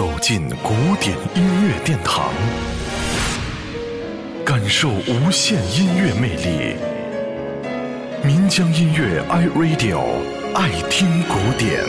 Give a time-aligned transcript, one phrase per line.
[0.00, 2.32] 走进古典音乐殿堂，
[4.46, 6.74] 感受无限音乐魅力。
[8.24, 10.00] 民江音乐 iRadio
[10.54, 11.84] 爱听古典。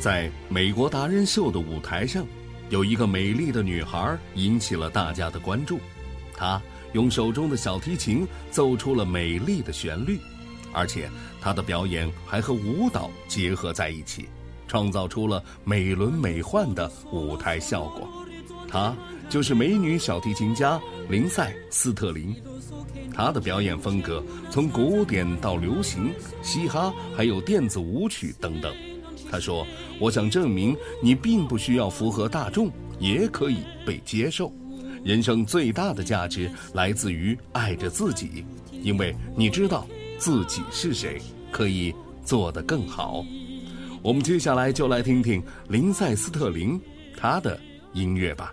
[0.00, 2.26] 在美国达人秀的舞台上，
[2.68, 5.78] 有一个美丽的女孩引起了大家的关注。
[6.36, 6.60] 她
[6.94, 10.18] 用手中的小提琴奏出了美丽的旋律。
[10.72, 14.28] 而且，她的表演还和舞蹈结合在一起，
[14.66, 18.08] 创造出了美轮美奂的舞台效果。
[18.68, 18.94] 她
[19.28, 22.34] 就是美女小提琴家林赛斯特林。
[23.14, 26.10] 她的表演风格从古典到流行、
[26.42, 28.74] 嘻哈，还有电子舞曲等等。
[29.30, 29.66] 她说
[30.00, 34.50] ：“我想证明，你并不需要符合大众，也可以被接受。
[35.04, 39.86] 人生最大的价值来自于爱着自己，因为你知道。”
[40.22, 41.92] 自己是谁，可以
[42.24, 43.24] 做得更好。
[44.00, 46.80] 我们接下来就来听听林赛斯特林
[47.16, 47.58] 他的
[47.92, 48.52] 音乐吧。